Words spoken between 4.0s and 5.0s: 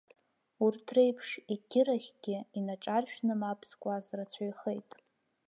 рацәаҩхеит.